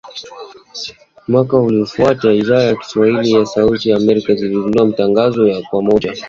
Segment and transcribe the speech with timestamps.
[1.27, 6.13] Mwaka uliofuata Idhaa ya Kiswahili ya Sauti ya Amerika ilizindua matangazo ya moja kwa moja